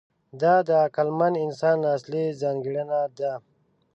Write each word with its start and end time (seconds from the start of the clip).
دا 0.41 0.55
د 0.67 0.69
عقلمن 0.85 1.33
انسان 1.45 1.77
اصلي 1.95 2.25
ځانګړنه 2.41 2.99
ده. 3.17 3.33